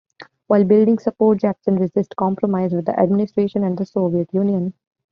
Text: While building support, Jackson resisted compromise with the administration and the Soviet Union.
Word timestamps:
While 0.47 0.63
building 0.63 0.97
support, 0.97 1.41
Jackson 1.41 1.75
resisted 1.75 2.15
compromise 2.15 2.73
with 2.73 2.85
the 2.85 2.99
administration 2.99 3.63
and 3.63 3.77
the 3.77 3.85
Soviet 3.85 4.33
Union. 4.33 4.73